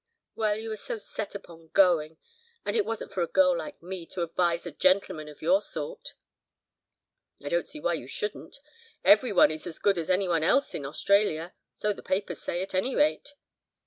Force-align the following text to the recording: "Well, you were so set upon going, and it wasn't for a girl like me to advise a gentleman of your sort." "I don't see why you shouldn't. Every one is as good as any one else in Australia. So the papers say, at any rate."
"Well, 0.33 0.55
you 0.57 0.69
were 0.69 0.77
so 0.77 0.97
set 0.97 1.35
upon 1.35 1.67
going, 1.73 2.17
and 2.65 2.75
it 2.75 2.87
wasn't 2.87 3.11
for 3.13 3.21
a 3.21 3.27
girl 3.27 3.55
like 3.55 3.83
me 3.83 4.07
to 4.07 4.23
advise 4.23 4.65
a 4.65 4.71
gentleman 4.71 5.27
of 5.27 5.43
your 5.43 5.61
sort." 5.61 6.15
"I 7.39 7.49
don't 7.49 7.67
see 7.67 7.79
why 7.79 7.93
you 7.93 8.07
shouldn't. 8.07 8.57
Every 9.03 9.31
one 9.31 9.51
is 9.51 9.67
as 9.67 9.77
good 9.77 9.99
as 9.99 10.09
any 10.09 10.27
one 10.27 10.41
else 10.43 10.73
in 10.73 10.87
Australia. 10.87 11.53
So 11.71 11.93
the 11.93 12.01
papers 12.01 12.41
say, 12.41 12.63
at 12.63 12.73
any 12.73 12.95
rate." 12.95 13.35